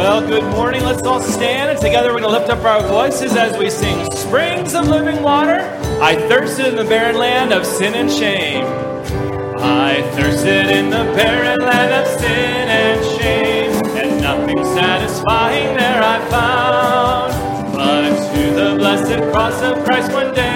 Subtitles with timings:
[0.00, 0.82] Well, good morning.
[0.82, 4.10] Let's all stand and together we're going to lift up our voices as we sing
[4.12, 5.60] Springs of Living Water.
[6.00, 8.64] I thirsted in the barren land of sin and shame.
[9.58, 16.18] I thirsted in the barren land of sin and shame, and nothing satisfying there I
[16.30, 17.74] found.
[17.74, 20.49] But to the blessed cross of Christ one day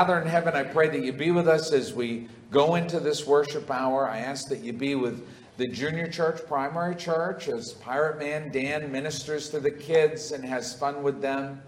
[0.00, 3.26] Father in heaven, I pray that you be with us as we go into this
[3.26, 4.08] worship hour.
[4.08, 5.28] I ask that you be with
[5.58, 10.72] the junior church, primary church, as Pirate Man Dan ministers to the kids and has
[10.72, 11.60] fun with them.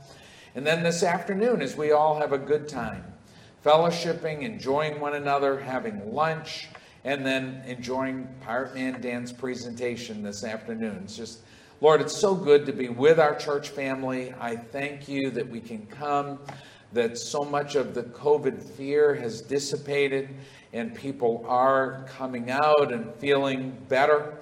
[0.54, 3.04] And then this afternoon, as we all have a good time,
[3.66, 6.70] fellowshipping, enjoying one another, having lunch,
[7.04, 11.03] and then enjoying Pirate Man Dan's presentation this afternoon.
[11.04, 11.41] It's just,
[11.82, 14.32] Lord, it's so good to be with our church family.
[14.41, 16.38] I thank you that we can come,
[16.92, 20.28] that so much of the COVID fear has dissipated,
[20.72, 24.38] and people are coming out and feeling better.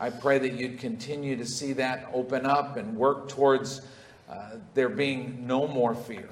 [0.00, 3.82] I pray that you'd continue to see that open up and work towards
[4.28, 6.28] uh, there being no more fear.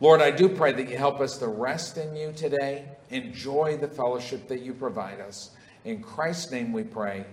[0.00, 3.88] Lord, I do pray that you help us to rest in you today, enjoy the
[3.88, 5.50] fellowship that you provide us.
[5.84, 7.24] In Christ's name we pray.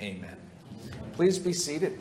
[0.00, 0.36] Amen.
[1.12, 1.98] Please be seated.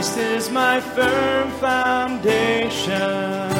[0.00, 3.50] Christ is my firm foundation,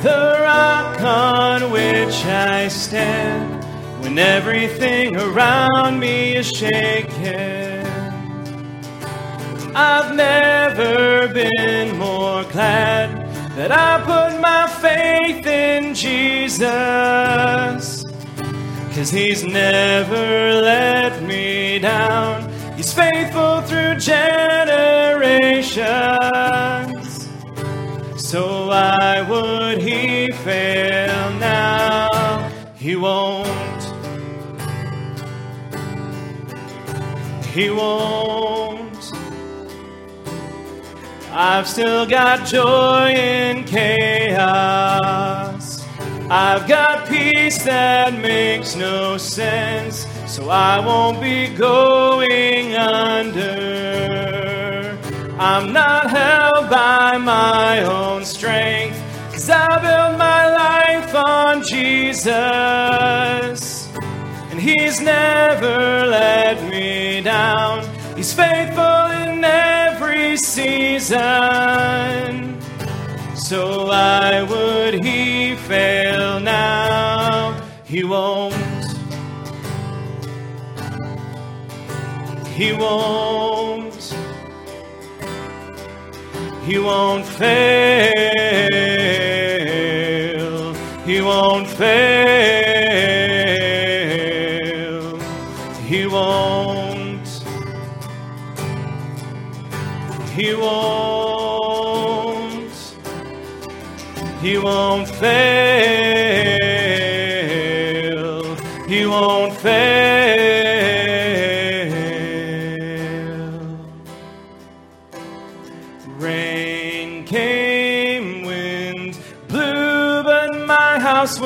[0.00, 3.64] the rock on which I stand
[4.00, 7.84] when everything around me is shaken.
[9.74, 16.62] I've never been more glad that I put my faith in Jesus.
[18.94, 22.43] Cause he's never let me down.
[22.84, 25.80] He's faithful through generations.
[28.22, 32.50] So why would he fail now?
[32.76, 33.48] He won't.
[37.54, 39.12] He won't.
[41.32, 44.94] I've still got joy in chaos.
[46.28, 54.24] I've got peace that makes no sense, so I won't be going under.
[55.38, 58.96] I'm not held by my own strength,
[59.32, 62.30] cause I built my life on Jesus.
[64.50, 67.84] And He's never let me down,
[68.16, 71.20] He's faithful in every season.
[73.34, 77.54] So why would he fail now?
[77.84, 78.53] He won't.
[82.54, 84.14] He won't.
[86.64, 88.14] He won't fail.
[91.04, 92.54] He won't fail.
[95.82, 97.28] He won't.
[100.36, 100.94] He won't.
[104.40, 105.63] He won't fail.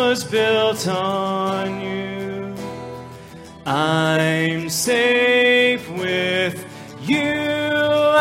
[0.08, 2.54] Was built on you.
[3.66, 6.56] I'm safe with
[7.02, 7.30] you.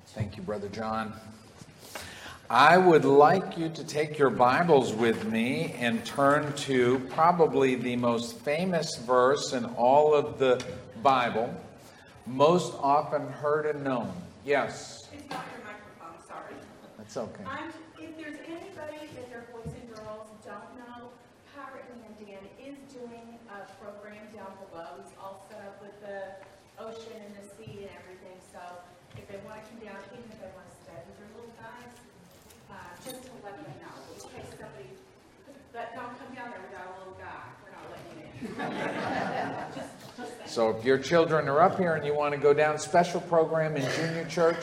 [0.07, 1.13] Thank you, Brother John.
[2.49, 7.95] I would like you to take your Bibles with me and turn to probably the
[7.95, 10.61] most famous verse in all of the
[11.03, 11.53] Bible,
[12.27, 14.11] most often heard and known.
[14.45, 16.55] Yes, It's not your microphone, sorry.
[16.97, 17.43] that's okay.
[17.43, 21.11] I'm, if there's anybody that their boys and girls don't know,
[21.55, 24.99] Pirate Landing is doing a program down below.
[25.03, 26.39] It's all set up with the
[26.79, 28.59] ocean and the sea and everything, so
[29.17, 31.55] if they want to come down, even if they want to stay with their little
[31.59, 31.91] guys,
[32.71, 34.95] uh, just to let them know, in case somebody,
[35.75, 39.51] but don't come down there without a little guy, we're not letting you in.
[40.47, 43.75] So if your children are up here and you want to go down, special program
[43.75, 44.57] in junior church,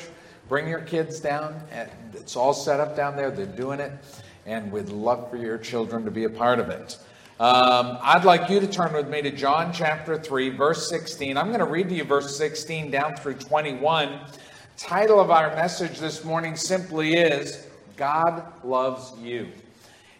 [0.49, 1.61] bring your kids down.
[2.14, 3.31] It's all set up down there.
[3.31, 3.92] They're doing it,
[4.47, 6.99] and we'd love for your children to be a part of it.
[7.38, 11.37] Um, I'd like you to turn with me to John chapter 3, verse 16.
[11.37, 14.20] I'm going to read to you verse 16 down through 21.
[14.79, 17.66] Title of our message this morning simply is
[17.97, 19.49] God loves you.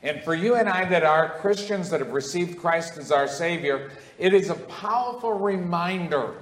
[0.05, 3.90] And for you and I that are Christians that have received Christ as our Savior,
[4.19, 6.35] it is a powerful reminder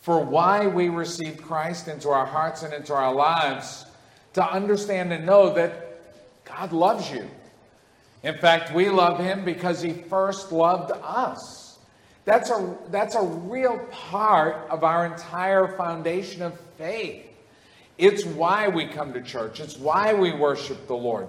[0.00, 3.84] for why we received Christ into our hearts and into our lives
[4.32, 6.00] to understand and know that
[6.46, 7.28] God loves you.
[8.22, 11.78] In fact, we love Him because He first loved us.
[12.24, 17.26] That's a, that's a real part of our entire foundation of faith.
[17.98, 21.28] It's why we come to church, it's why we worship the Lord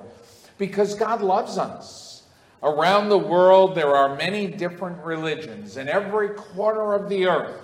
[0.58, 2.24] because God loves us.
[2.64, 7.62] Around the world, there are many different religions in every corner of the earth.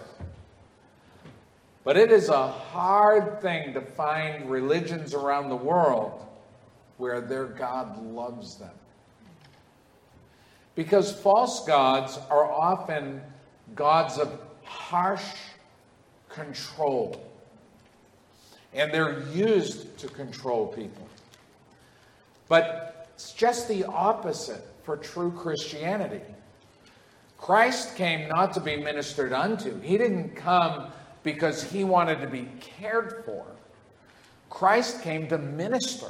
[1.83, 6.25] But it is a hard thing to find religions around the world
[6.97, 8.71] where their God loves them.
[10.75, 13.21] Because false gods are often
[13.75, 15.35] gods of harsh
[16.29, 17.21] control,
[18.73, 21.07] and they're used to control people.
[22.53, 26.21] But it's just the opposite for true Christianity.
[27.39, 30.91] Christ came not to be ministered unto, He didn't come
[31.23, 33.43] because He wanted to be cared for.
[34.51, 36.09] Christ came to minister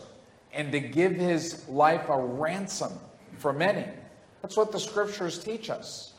[0.52, 2.92] and to give His life a ransom
[3.38, 3.86] for many.
[4.42, 6.12] That's what the scriptures teach us.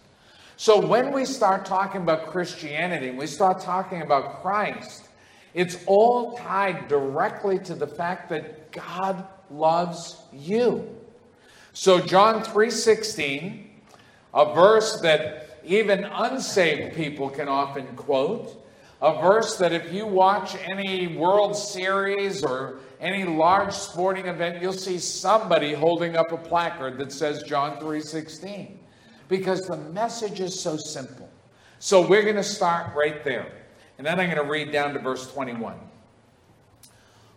[0.57, 5.07] So when we start talking about Christianity, we start talking about Christ,
[5.53, 10.89] it's all tied directly to the fact that God loves you.
[11.73, 13.69] So John 3:16,
[14.33, 18.65] a verse that even unsaved people can often quote,
[19.01, 24.73] a verse that if you watch any World Series or any large sporting event, you'll
[24.73, 28.79] see somebody holding up a placard that says John 3:16
[29.29, 31.29] because the message is so simple.
[31.81, 33.53] So we're going to start right there.
[33.99, 35.79] And then I'm going to read down to verse 21.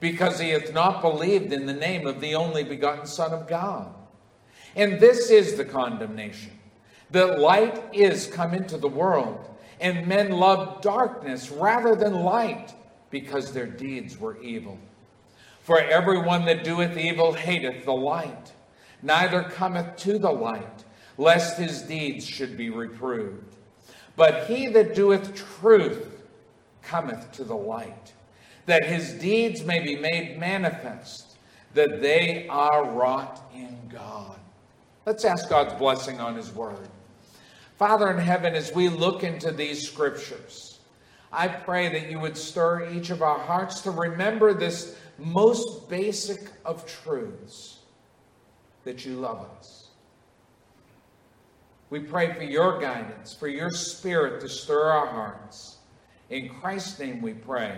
[0.00, 3.94] because he hath not believed in the name of the only begotten Son of God.
[4.74, 6.52] And this is the condemnation
[7.10, 9.44] that light is come into the world,
[9.80, 12.72] and men love darkness rather than light,
[13.10, 14.78] because their deeds were evil.
[15.62, 18.52] For everyone that doeth evil hateth the light,
[19.02, 20.84] neither cometh to the light,
[21.18, 23.56] lest his deeds should be reproved.
[24.14, 26.22] But he that doeth truth
[26.82, 28.12] cometh to the light
[28.70, 31.36] that his deeds may be made manifest,
[31.74, 34.38] that they are wrought in God.
[35.04, 36.88] Let's ask God's blessing on his word.
[37.78, 40.78] Father in heaven, as we look into these scriptures,
[41.32, 46.52] I pray that you would stir each of our hearts to remember this most basic
[46.64, 47.80] of truths
[48.84, 49.88] that you love us.
[51.90, 55.78] We pray for your guidance, for your spirit to stir our hearts.
[56.28, 57.76] In Christ's name we pray.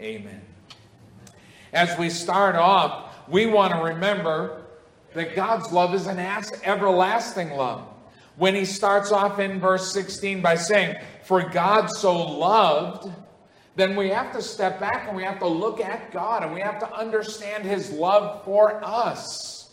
[0.00, 0.40] Amen.
[1.72, 4.62] As we start off, we want to remember
[5.14, 7.84] that God's love is an everlasting love.
[8.36, 13.10] When he starts off in verse 16 by saying, For God so loved,
[13.74, 16.60] then we have to step back and we have to look at God and we
[16.60, 19.70] have to understand his love for us.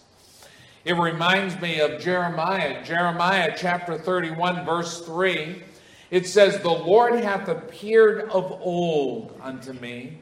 [0.83, 5.63] It reminds me of Jeremiah, Jeremiah chapter 31, verse 3.
[6.11, 10.19] It says, The Lord hath appeared of old unto me,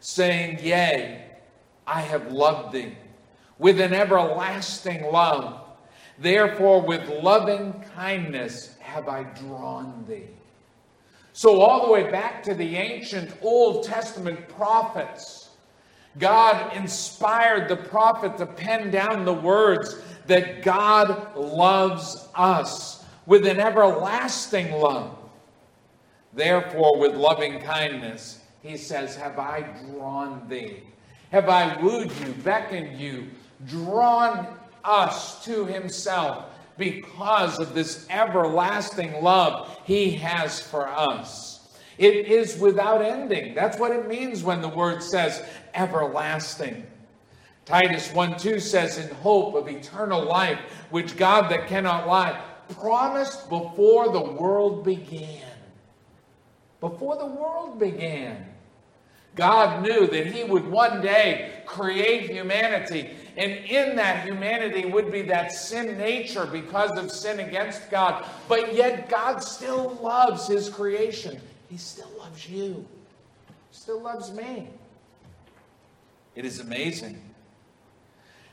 [0.00, 1.24] saying, Yea,
[1.86, 2.96] I have loved thee
[3.58, 5.60] with an everlasting love.
[6.18, 10.28] Therefore, with loving kindness have I drawn thee.
[11.32, 15.50] So, all the way back to the ancient Old Testament prophets,
[16.18, 23.60] God inspired the prophet to pen down the words that God loves us with an
[23.60, 25.16] everlasting love.
[26.32, 30.82] Therefore, with loving kindness, he says, Have I drawn thee?
[31.30, 33.28] Have I wooed you, beckoned you,
[33.66, 34.46] drawn
[34.84, 36.46] us to himself
[36.78, 41.52] because of this everlasting love he has for us?
[41.98, 43.54] It is without ending.
[43.54, 46.86] That's what it means when the word says everlasting.
[47.64, 50.58] Titus 1 2 says, In hope of eternal life,
[50.90, 52.42] which God that cannot lie
[52.74, 55.42] promised before the world began.
[56.80, 58.46] Before the world began.
[59.34, 65.22] God knew that He would one day create humanity And in that humanity would be
[65.22, 68.26] that sin nature because of sin against God.
[68.46, 71.40] But yet God still loves his creation.
[71.70, 72.86] He still loves you.
[73.70, 74.68] Still loves me.
[76.34, 77.22] It is amazing.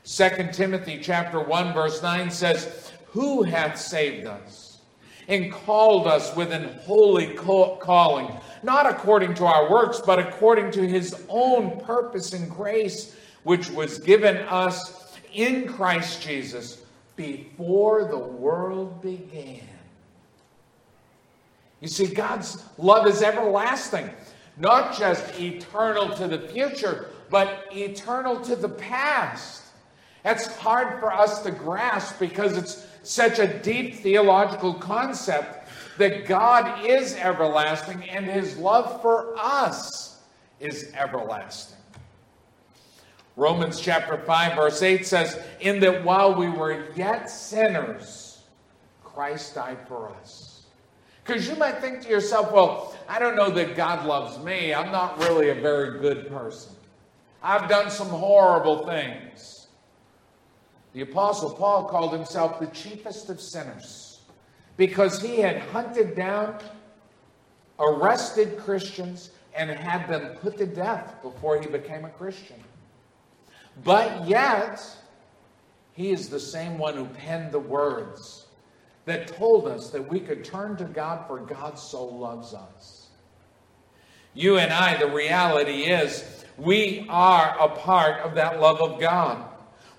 [0.04, 4.78] 2 Timothy chapter 1 verse 9 says, "Who hath saved us
[5.28, 10.86] and called us with an holy calling, not according to our works, but according to
[10.86, 16.78] his own purpose and grace, which was given us in Christ Jesus
[17.16, 19.68] before the world began."
[21.80, 24.10] You see, God's love is everlasting,
[24.56, 29.62] not just eternal to the future, but eternal to the past.
[30.22, 36.84] That's hard for us to grasp because it's such a deep theological concept that God
[36.84, 40.22] is everlasting and his love for us
[40.60, 41.76] is everlasting.
[43.36, 48.42] Romans chapter 5, verse 8 says, In that while we were yet sinners,
[49.02, 50.62] Christ died for us.
[51.24, 54.74] Because you might think to yourself, well, I don't know that God loves me.
[54.74, 56.72] I'm not really a very good person.
[57.42, 59.59] I've done some horrible things.
[60.92, 64.20] The Apostle Paul called himself the chiefest of sinners
[64.76, 66.58] because he had hunted down,
[67.78, 72.56] arrested Christians, and had them put to death before he became a Christian.
[73.84, 74.84] But yet,
[75.92, 78.46] he is the same one who penned the words
[79.04, 83.08] that told us that we could turn to God for God so loves us.
[84.34, 89.49] You and I, the reality is, we are a part of that love of God.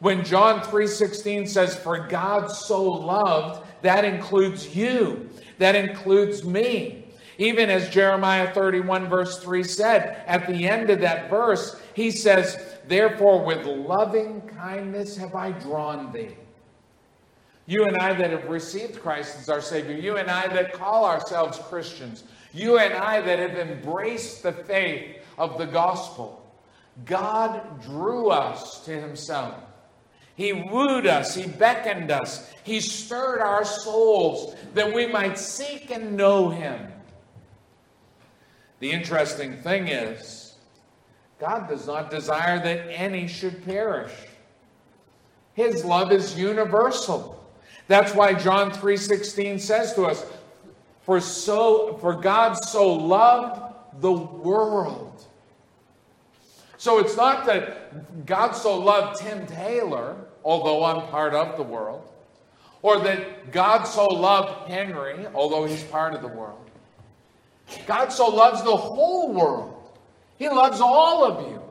[0.02, 5.30] When John 3:16 says for God so loved, that includes you.
[5.60, 7.06] That includes me.
[7.38, 12.58] Even as Jeremiah 31 verse 3 said, at the end of that verse, he says,
[12.88, 16.36] "Therefore with loving kindness have I drawn thee."
[17.68, 21.06] You and I that have received Christ as our Savior, you and I that call
[21.06, 26.42] ourselves Christians, you and I that have embraced the faith of the gospel,
[27.06, 29.54] God drew us to Himself.
[30.36, 36.16] He wooed us, He beckoned us, He stirred our souls that we might seek and
[36.16, 36.92] know Him.
[38.80, 40.56] The interesting thing is,
[41.40, 44.14] God does not desire that any should perish.
[45.54, 47.44] His love is universal.
[47.88, 50.26] That's why John 3:16 says to us,
[51.02, 53.62] "For so for God so loved
[54.00, 55.26] the world."
[56.82, 62.10] So it's not that God so loved Tim Taylor, although I'm part of the world,
[62.82, 66.72] or that God so loved Henry, although he's part of the world.
[67.86, 69.92] God so loves the whole world.
[70.40, 71.62] He loves all of you,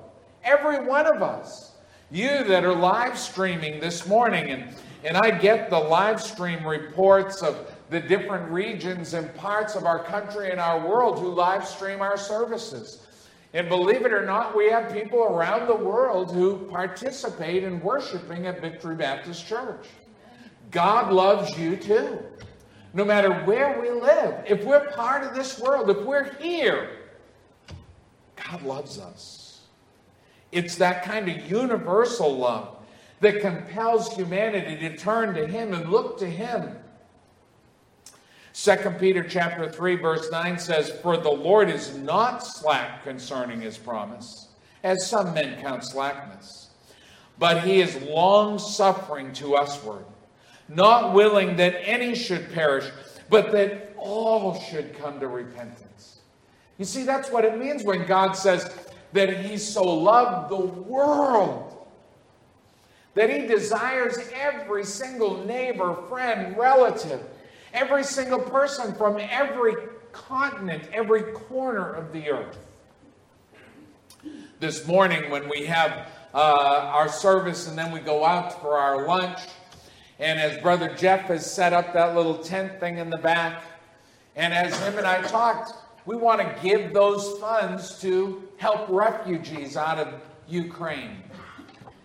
[0.44, 1.73] every one of us.
[2.12, 7.42] You that are live streaming this morning, and, and I get the live stream reports
[7.42, 7.57] of
[7.90, 12.16] the different regions and parts of our country and our world who live stream our
[12.16, 13.09] services.
[13.53, 18.47] And believe it or not, we have people around the world who participate in worshiping
[18.47, 19.87] at Victory Baptist Church.
[20.71, 22.21] God loves you too.
[22.93, 26.91] No matter where we live, if we're part of this world, if we're here,
[28.37, 29.63] God loves us.
[30.53, 32.77] It's that kind of universal love
[33.21, 36.77] that compels humanity to turn to Him and look to Him
[38.62, 43.79] 2 Peter chapter 3 verse 9 says, "For the Lord is not slack concerning his
[43.79, 44.49] promise,
[44.85, 46.68] as some men count slackness,
[47.38, 50.05] but he is long suffering to usward,
[50.68, 52.85] not willing that any should perish,
[53.31, 56.18] but that all should come to repentance."
[56.77, 58.70] You see, that's what it means when God says
[59.14, 61.79] that he so loved the world
[63.14, 67.23] that he desires every single neighbor, friend, relative
[67.72, 69.74] Every single person from every
[70.12, 72.59] continent, every corner of the earth.
[74.59, 79.06] This morning, when we have uh, our service and then we go out for our
[79.06, 79.38] lunch,
[80.18, 83.62] and as Brother Jeff has set up that little tent thing in the back,
[84.35, 85.72] and as him and I talked,
[86.06, 90.12] we want to give those funds to help refugees out of
[90.48, 91.22] Ukraine.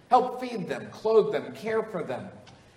[0.10, 2.30] Help feed them, clothe them, care for them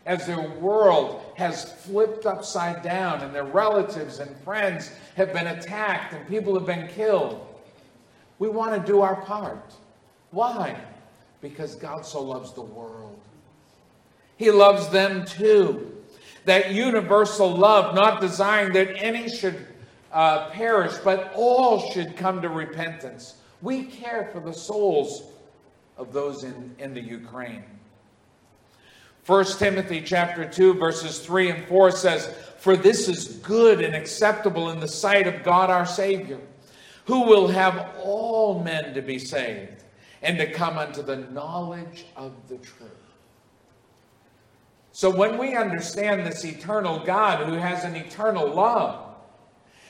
[0.09, 6.15] as their world has flipped upside down and their relatives and friends have been attacked
[6.15, 7.47] and people have been killed.
[8.39, 9.75] We want to do our part.
[10.31, 10.81] Why?
[11.43, 13.21] Because God so loves the world.
[14.39, 15.95] He loves them too.
[16.47, 19.67] That universal love, not desiring that any should
[20.11, 23.37] uh, perish, but all should come to repentance.
[23.61, 25.25] We care for the souls
[25.99, 27.65] of those in, in the Ukraine.
[29.29, 34.71] 1 Timothy chapter 2 verses 3 and 4 says, "For this is good and acceptable
[34.71, 36.41] in the sight of God our Savior,
[37.05, 39.85] who will have all men to be saved
[40.23, 42.89] and to come unto the knowledge of the truth."
[44.93, 49.15] So when we understand this eternal God who has an eternal love,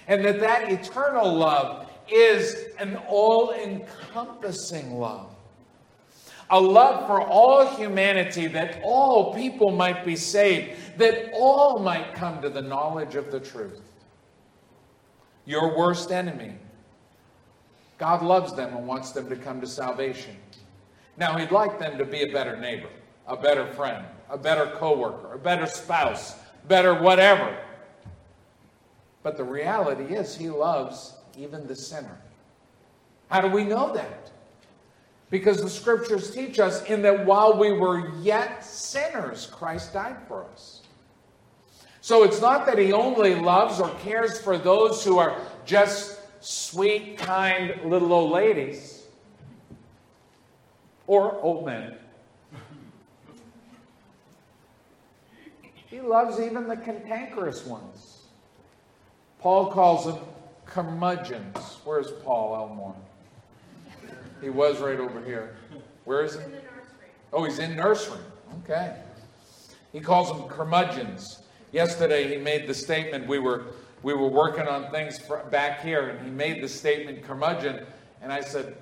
[0.09, 5.31] and that that eternal love is an all-encompassing love,
[6.50, 12.40] a love for all humanity, that all people might be saved, that all might come
[12.42, 13.80] to the knowledge of the truth.
[15.44, 16.54] Your worst enemy,
[17.98, 20.37] God loves them and wants them to come to salvation.
[21.16, 22.90] Now, He'd like them to be a better neighbor,
[23.26, 27.58] a better friend, a better coworker, a better spouse, better whatever.
[29.22, 32.18] But the reality is, He loves even the sinner.
[33.28, 34.30] How do we know that?
[35.31, 40.45] Because the scriptures teach us in that while we were yet sinners, Christ died for
[40.45, 40.83] us.
[42.01, 47.19] So it's not that he only loves or cares for those who are just sweet,
[47.19, 49.03] kind little old ladies
[51.07, 51.97] or old men.
[55.88, 58.23] He loves even the cantankerous ones.
[59.41, 60.19] Paul calls them
[60.64, 61.79] curmudgeons.
[61.85, 62.97] Where's Paul Elmore?
[64.40, 65.57] He was right over here.
[66.05, 66.42] Where is he?
[66.42, 67.09] In the nursery.
[67.33, 68.20] Oh, he's in nursery.
[68.64, 68.96] Okay.
[69.92, 71.42] He calls them curmudgeons.
[71.72, 73.27] Yesterday, he made the statement.
[73.27, 73.66] We were
[74.03, 75.18] we were working on things
[75.51, 77.85] back here, and he made the statement curmudgeon,
[78.22, 78.77] and I said,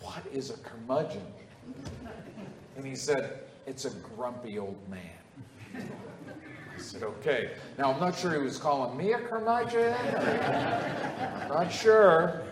[0.00, 1.26] "What is a curmudgeon?"
[2.76, 5.90] And he said, "It's a grumpy old man."
[6.74, 9.94] I said, "Okay." Now I'm not sure he was calling me a curmudgeon.
[9.94, 12.42] I'm not sure.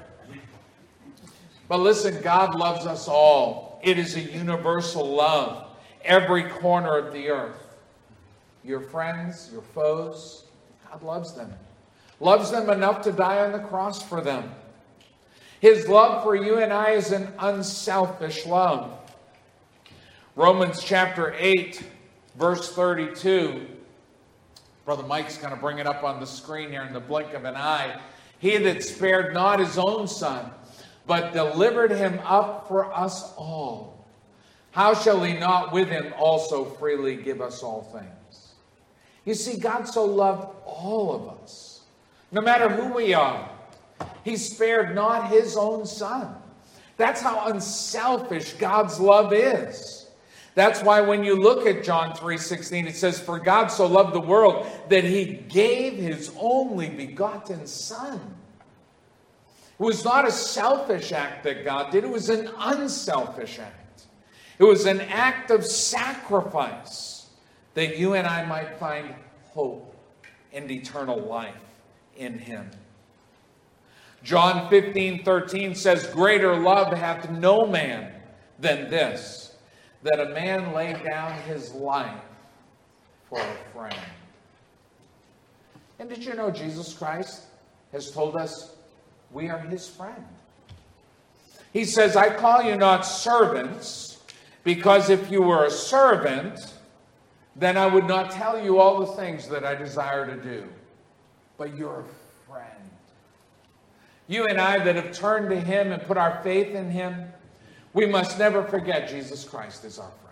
[1.68, 3.80] But listen, God loves us all.
[3.82, 5.68] It is a universal love.
[6.04, 7.66] Every corner of the earth.
[8.64, 10.44] Your friends, your foes,
[10.90, 11.52] God loves them.
[12.20, 14.50] Loves them enough to die on the cross for them.
[15.60, 18.92] His love for you and I is an unselfish love.
[20.34, 21.82] Romans chapter 8,
[22.36, 23.66] verse 32.
[24.84, 27.44] Brother Mike's going to bring it up on the screen here in the blink of
[27.44, 28.00] an eye.
[28.38, 30.50] He that spared not his own son,
[31.06, 34.04] but delivered him up for us all.
[34.72, 38.52] How shall he not with him also freely give us all things?
[39.24, 41.80] You see, God so loved all of us,
[42.30, 43.50] no matter who we are.
[44.22, 46.34] He spared not his own son.
[46.96, 50.08] That's how unselfish God's love is.
[50.54, 54.20] That's why when you look at John 3:16 it says for God so loved the
[54.20, 58.36] world that he gave his only begotten son.
[59.78, 64.06] It was not a selfish act that God did, it was an unselfish act.
[64.58, 67.26] It was an act of sacrifice
[67.74, 69.14] that you and I might find
[69.50, 69.94] hope
[70.52, 71.54] and eternal life
[72.16, 72.70] in Him.
[74.22, 78.12] John 15, 13 says, Greater love hath no man
[78.58, 79.54] than this,
[80.02, 82.22] that a man lay down his life
[83.28, 84.00] for a friend.
[85.98, 87.44] And did you know Jesus Christ
[87.92, 88.75] has told us
[89.30, 90.24] we are his friend.
[91.72, 94.18] He says, I call you not servants,
[94.64, 96.74] because if you were a servant,
[97.54, 100.64] then I would not tell you all the things that I desire to do.
[101.58, 102.90] But you're a friend.
[104.28, 107.32] You and I that have turned to him and put our faith in him,
[107.92, 110.25] we must never forget Jesus Christ is our friend.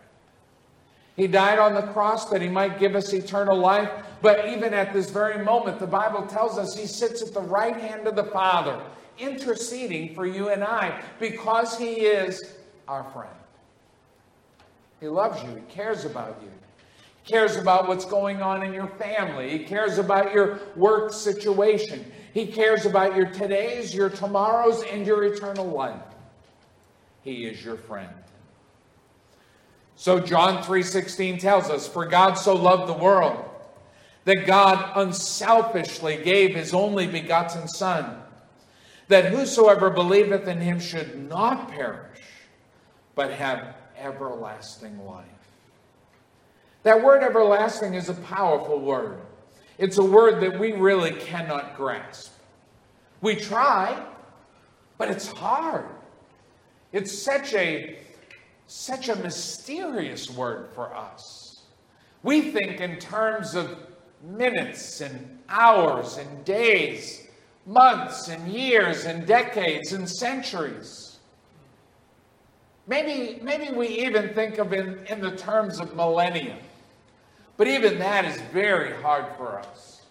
[1.17, 3.91] He died on the cross that he might give us eternal life.
[4.21, 7.77] But even at this very moment, the Bible tells us he sits at the right
[7.77, 8.81] hand of the Father,
[9.19, 12.55] interceding for you and I because he is
[12.89, 13.31] our friend.
[15.01, 16.49] He loves you, he cares about you.
[17.23, 19.51] He cares about what's going on in your family.
[19.51, 22.11] He cares about your work situation.
[22.33, 26.01] He cares about your todays, your tomorrows, and your eternal life.
[27.23, 28.11] He is your friend.
[30.05, 33.43] So John 3:16 tells us, "For God so loved the world
[34.27, 38.23] that God unselfishly gave his only begotten son,
[39.09, 42.21] that whosoever believeth in him should not perish,
[43.15, 45.25] but have everlasting life."
[46.83, 49.23] That word everlasting is a powerful word.
[49.79, 52.31] It's a word that we really cannot grasp.
[53.23, 54.03] We try,
[54.99, 55.87] but it's hard.
[56.93, 58.04] It's such a
[58.67, 61.63] such a mysterious word for us.
[62.23, 63.77] We think in terms of
[64.23, 67.27] minutes and hours and days,
[67.67, 71.19] months and years and decades and centuries.
[72.87, 76.59] Maybe, maybe we even think of in, in the terms of millennia.
[77.57, 80.03] But even that is very hard for us.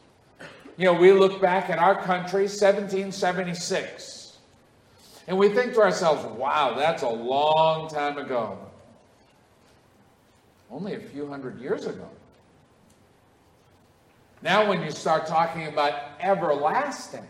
[0.77, 4.22] You know, we look back at our country, 1776,
[5.27, 8.57] and we think to ourselves, wow, that's a long time ago.
[10.69, 12.09] Only a few hundred years ago.
[14.41, 17.25] Now, when you start talking about everlasting,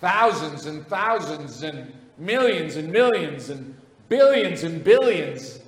[0.00, 3.74] thousands and thousands and millions and millions and
[4.08, 5.58] billions and billions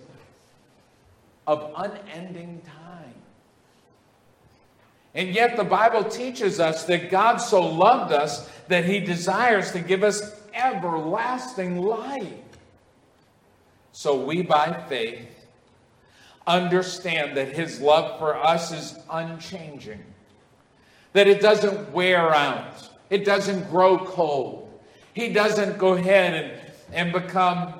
[1.46, 3.14] of unending time.
[5.14, 9.80] And yet, the Bible teaches us that God so loved us that He desires to
[9.80, 12.32] give us everlasting life.
[13.92, 15.26] So we, by faith,
[16.46, 20.02] understand that His love for us is unchanging,
[21.12, 24.68] that it doesn't wear out, it doesn't grow cold.
[25.12, 26.60] He doesn't go ahead
[26.92, 27.74] and, and become,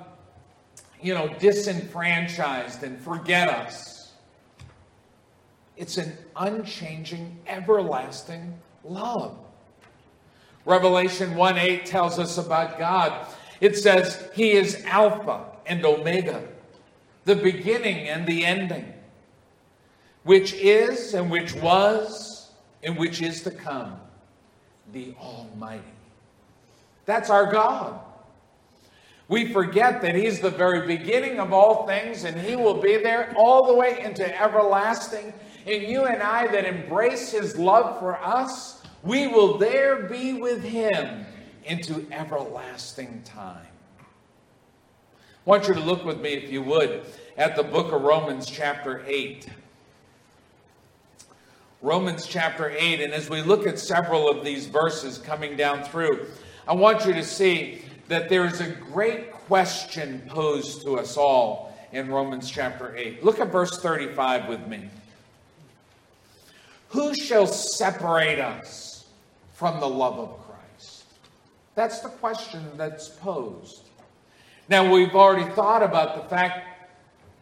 [1.01, 4.13] you know, disenfranchised and forget us.
[5.77, 9.39] It's an unchanging, everlasting love.
[10.65, 13.27] Revelation 1 8 tells us about God.
[13.61, 16.47] It says, He is Alpha and Omega,
[17.25, 18.93] the beginning and the ending,
[20.25, 22.51] which is and which was
[22.83, 23.99] and which is to come,
[24.93, 25.85] the Almighty.
[27.05, 28.01] That's our God.
[29.29, 33.33] We forget that He's the very beginning of all things and He will be there
[33.37, 35.33] all the way into everlasting.
[35.67, 40.63] And you and I that embrace His love for us, we will there be with
[40.63, 41.25] Him
[41.65, 43.67] into everlasting time.
[44.01, 47.03] I want you to look with me, if you would,
[47.37, 49.49] at the book of Romans, chapter 8.
[51.83, 56.27] Romans chapter 8, and as we look at several of these verses coming down through,
[56.69, 61.75] I want you to see that there is a great question posed to us all
[61.93, 63.25] in Romans chapter 8.
[63.25, 64.91] Look at verse 35 with me.
[66.91, 68.90] Who shall separate us
[69.61, 71.05] from the love of Christ?
[71.75, 73.83] That's the question that's posed.
[74.71, 76.67] Now, we've already thought about the fact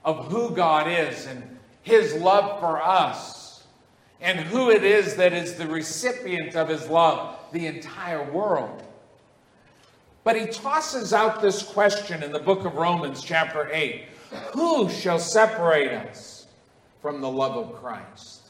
[0.04, 3.62] of who God is and his love for us
[4.20, 8.82] and who it is that is the recipient of his love, the entire world.
[10.24, 14.06] But he tosses out this question in the book of Romans, chapter 8
[14.54, 16.48] Who shall separate us
[17.00, 18.40] from the love of Christ?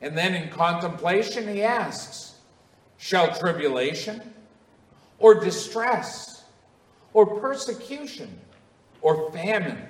[0.00, 2.33] And then in contemplation, he asks
[2.98, 4.20] Shall tribulation,
[5.18, 6.44] or distress,
[7.12, 8.38] or persecution,
[9.02, 9.86] or famine,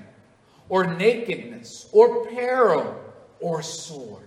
[0.68, 3.00] or nakedness, or peril,
[3.40, 4.26] or sword?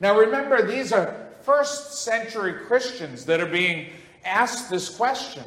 [0.00, 3.90] Now remember, these are first century Christians that are being
[4.24, 5.44] asked this question.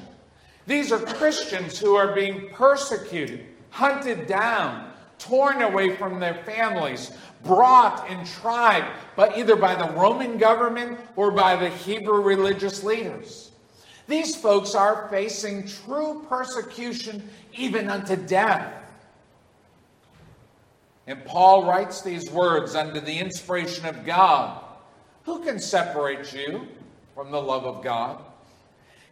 [0.67, 4.90] These are Christians who are being persecuted, hunted down,
[5.21, 7.11] torn away from their families,
[7.43, 13.51] brought and tried, but either by the Roman government or by the Hebrew religious leaders.
[14.07, 18.73] These folks are facing true persecution, even unto death.
[21.07, 24.63] And Paul writes these words under the inspiration of God
[25.23, 26.67] Who can separate you
[27.15, 28.19] from the love of God?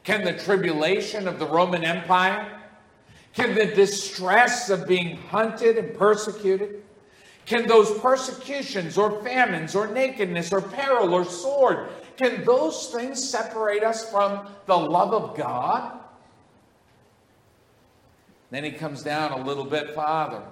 [0.03, 2.59] Can the tribulation of the Roman Empire?
[3.34, 6.84] Can the distress of being hunted and persecuted?
[7.46, 13.82] Can those persecutions or famines or nakedness or peril or sword, can those things separate
[13.82, 16.00] us from the love of God?
[18.52, 20.44] Then he comes down a little bit farther.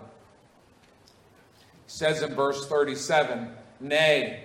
[1.86, 4.44] He says in verse 37 Nay,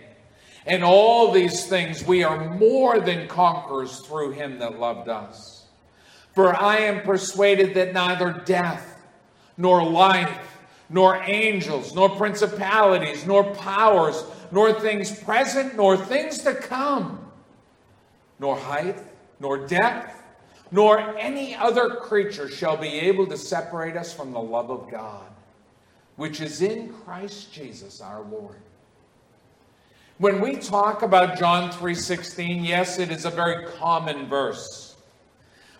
[0.66, 5.61] in all these things we are more than conquerors through him that loved us.
[6.33, 9.03] For I am persuaded that neither death,
[9.57, 10.59] nor life,
[10.89, 17.30] nor angels, nor principalities, nor powers, nor things present, nor things to come,
[18.39, 18.99] nor height,
[19.41, 20.22] nor depth,
[20.70, 25.26] nor any other creature shall be able to separate us from the love of God,
[26.16, 28.61] which is in Christ Jesus our Lord.
[30.18, 34.91] When we talk about John 3:16, yes, it is a very common verse.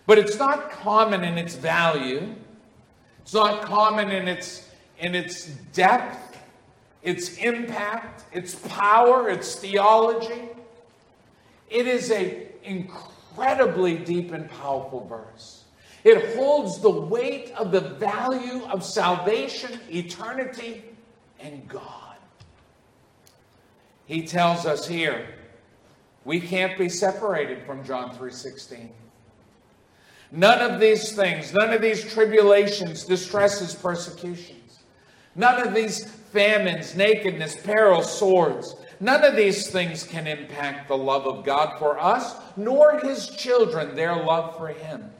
[0.05, 2.35] But it's not common in its value.
[3.21, 6.37] It's not common in its in its depth,
[7.01, 10.49] its impact, its power, its theology.
[11.69, 15.63] It is a incredibly deep and powerful verse.
[16.03, 20.83] It holds the weight of the value of salvation, eternity,
[21.39, 22.17] and God.
[24.05, 25.27] He tells us here,
[26.25, 28.89] we can't be separated from John 3:16.
[30.35, 34.79] None of these things, none of these tribulations, distresses, persecutions,
[35.35, 38.75] none of these famines, nakedness, peril, swords.
[38.99, 43.95] None of these things can impact the love of God for us, nor his children,
[43.95, 45.11] their love for him.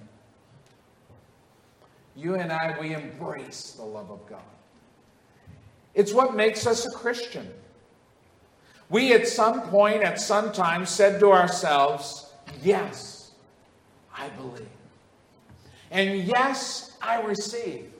[2.15, 4.41] You and I, we embrace the love of God.
[5.93, 7.47] It's what makes us a Christian.
[8.89, 12.33] We, at some point, at some time, said to ourselves,
[12.63, 13.31] Yes,
[14.15, 14.67] I believe.
[15.93, 17.93] And yes, I receive.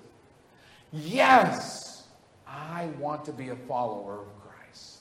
[0.92, 2.08] Yes,
[2.48, 4.98] I want to be a follower of Christ.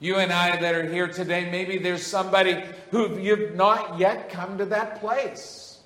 [0.00, 4.58] You and I that are here today, maybe there's somebody who you've not yet come
[4.58, 5.80] to that place.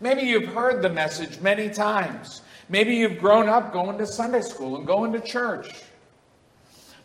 [0.00, 2.40] Maybe you've heard the message many times.
[2.70, 5.68] Maybe you've grown up going to Sunday school and going to church.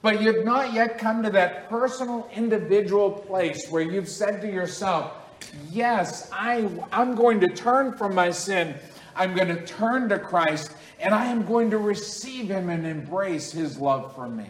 [0.01, 5.11] But you've not yet come to that personal, individual place where you've said to yourself,
[5.71, 8.75] Yes, I, I'm going to turn from my sin.
[9.15, 13.51] I'm going to turn to Christ, and I am going to receive Him and embrace
[13.51, 14.49] His love for me.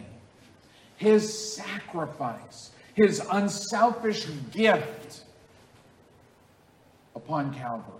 [0.96, 5.24] His sacrifice, His unselfish gift
[7.14, 7.94] upon Calvary.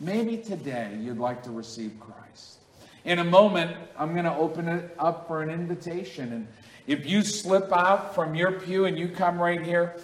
[0.00, 2.58] Maybe today you'd like to receive Christ.
[3.04, 6.32] In a moment, I'm going to open it up for an invitation.
[6.32, 6.48] And
[6.86, 9.96] if you slip out from your pew and you come right here,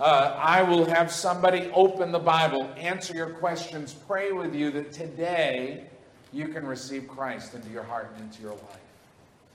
[0.00, 4.92] uh, I will have somebody open the Bible, answer your questions, pray with you that
[4.92, 5.86] today
[6.32, 8.56] you can receive Christ into your heart and into your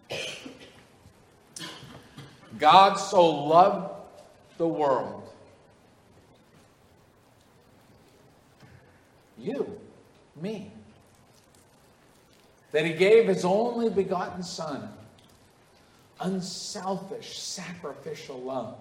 [0.10, 0.48] life.
[2.58, 3.94] God so loved
[4.58, 5.30] the world.
[9.38, 9.80] You,
[10.36, 10.72] me,
[12.72, 14.90] that he gave his only begotten Son,
[16.20, 18.78] unselfish, sacrificial love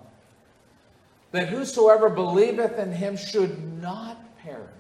[1.32, 4.70] that whosoever believeth in him should not perish,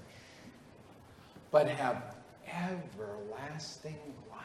[1.50, 2.02] but have
[2.46, 3.98] everlasting
[4.30, 4.40] life.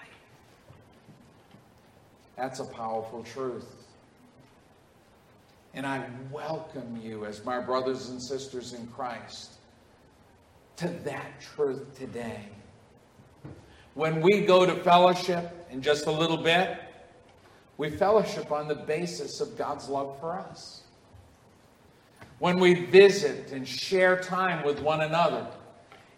[2.36, 3.68] That's a powerful truth.
[5.74, 9.54] And I welcome you as my brothers and sisters in Christ
[10.78, 12.42] to that truth today.
[13.94, 16.78] When we go to fellowship in just a little bit,
[17.78, 20.81] we fellowship on the basis of God's love for us
[22.42, 25.46] when we visit and share time with one another.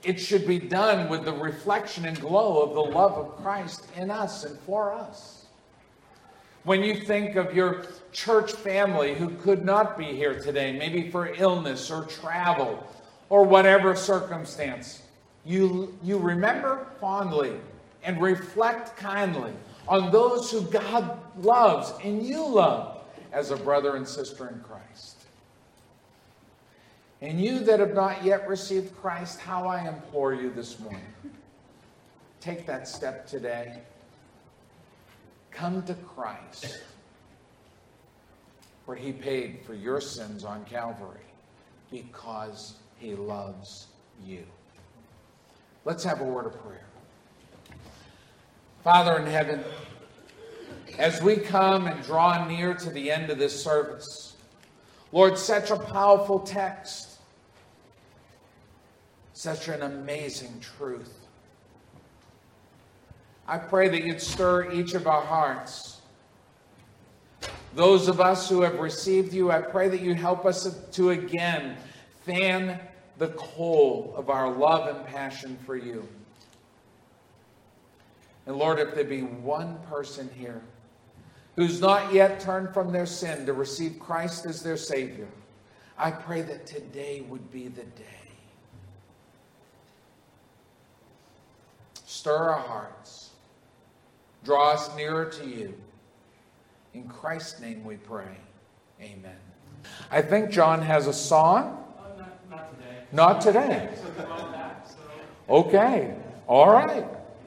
[0.06, 4.10] It should be done with the reflection and glow of the love of Christ in
[4.10, 5.48] us and for us.
[6.64, 11.34] When you think of your church family who could not be here today, maybe for
[11.36, 12.88] illness or travel
[13.28, 15.02] or whatever circumstance,
[15.44, 17.52] you, you remember fondly
[18.02, 19.52] and reflect kindly
[19.90, 23.02] on those who God loves and you love
[23.34, 25.13] as a brother and sister in Christ.
[27.24, 31.00] And you that have not yet received Christ, how I implore you this morning.
[32.42, 33.80] Take that step today.
[35.50, 36.84] Come to Christ,
[38.86, 41.22] for he paid for your sins on Calvary
[41.90, 43.88] because he loves
[44.26, 44.44] you.
[45.86, 46.86] Let's have a word of prayer.
[48.84, 49.64] Father in heaven,
[51.00, 54.36] as we come and draw near to the end of this service,
[55.14, 57.12] Lord, such a powerful text
[59.44, 61.28] such an amazing truth.
[63.46, 66.00] I pray that you'd stir each of our hearts.
[67.76, 71.76] Those of us who have received you, I pray that you help us to again
[72.22, 72.80] fan
[73.18, 76.08] the coal of our love and passion for you.
[78.46, 80.62] And Lord, if there be one person here
[81.58, 85.28] who's not yet turned from their sin to receive Christ as their Savior,
[85.98, 88.23] I pray that today would be the day.
[92.24, 93.32] Stir our hearts.
[94.46, 95.74] Draw us nearer to you.
[96.94, 98.38] In Christ's name we pray.
[99.02, 99.36] Amen.
[100.10, 101.86] I think John has a song.
[102.00, 102.96] Uh, not, not today.
[103.12, 103.90] Not today.
[105.50, 106.16] Okay.
[106.48, 107.06] All right.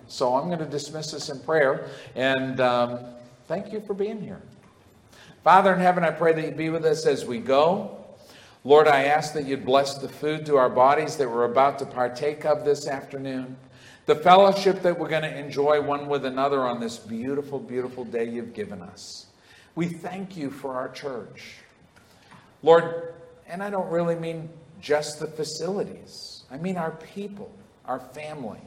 [0.09, 1.89] So I'm going to dismiss this in prayer.
[2.15, 2.99] And um,
[3.49, 4.43] thank you for being here.
[5.43, 8.05] Father in heaven, I pray that you be with us as we go.
[8.63, 11.87] Lord, I ask that you'd bless the food to our bodies that we're about to
[11.87, 13.57] partake of this afternoon
[14.07, 18.25] the fellowship that we're going to enjoy one with another on this beautiful, beautiful day
[18.25, 19.27] you've given us.
[19.75, 21.57] We thank you for our church.
[22.63, 23.15] Lord,
[23.49, 24.49] and I don't really mean
[24.81, 27.51] just the facilities, I mean our people,
[27.85, 28.61] our family.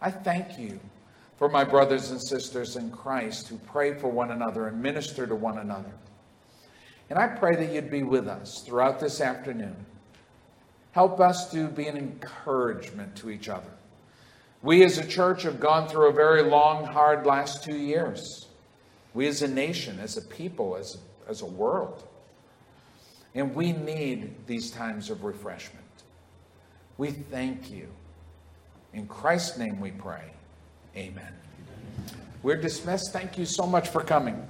[0.00, 0.80] I thank you
[1.38, 5.34] for my brothers and sisters in Christ who pray for one another and minister to
[5.34, 5.92] one another.
[7.10, 9.76] And I pray that you'd be with us throughout this afternoon.
[10.92, 13.73] Help us to be an encouragement to each other
[14.64, 18.46] We as a church have gone through a very long, hard last two years.
[19.12, 20.96] We as a nation, as a people, as,
[21.28, 22.02] as a world.
[23.34, 25.84] And we need these times of refreshment.
[26.96, 27.88] We thank you.
[28.94, 30.32] In Christ's name we pray.
[30.96, 31.34] Amen.
[32.42, 33.12] We're dismissed.
[33.12, 34.48] Thank you so much for coming.